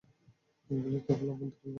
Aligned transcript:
এগুলি 0.69 0.99
কেবল 1.05 1.27
অভ্যন্তরীণ 1.27 1.49
ক্ষত। 1.51 1.67